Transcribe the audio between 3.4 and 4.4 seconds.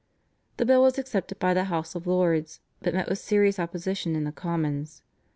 opposition in the